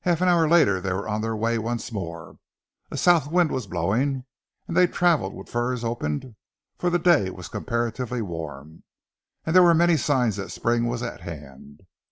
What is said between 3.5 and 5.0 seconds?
was blowing, and they